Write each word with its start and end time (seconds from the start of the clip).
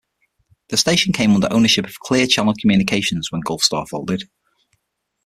The 0.69 0.77
station 0.77 1.13
came 1.13 1.31
under 1.35 1.47
ownership 1.53 1.85
of 1.85 1.99
Clear 1.99 2.25
Channel 2.25 2.55
Communications 2.59 3.31
when 3.31 3.43
Gulfstar 3.43 3.87
folded. 3.87 4.23